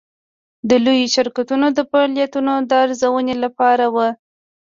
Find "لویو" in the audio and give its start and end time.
0.83-1.11